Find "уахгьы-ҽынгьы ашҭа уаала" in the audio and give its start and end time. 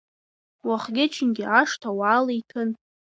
0.67-2.31